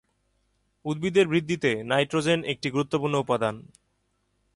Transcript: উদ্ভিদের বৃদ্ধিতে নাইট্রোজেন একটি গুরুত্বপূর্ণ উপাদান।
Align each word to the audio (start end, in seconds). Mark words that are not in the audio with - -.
উদ্ভিদের 0.85 1.25
বৃদ্ধিতে 1.27 1.71
নাইট্রোজেন 1.83 2.39
একটি 2.43 2.67
গুরুত্বপূর্ণ 2.69 3.15
উপাদান। 3.15 3.55